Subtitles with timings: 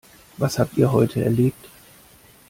[0.39, 1.69] Was habt ihr heute erlebt?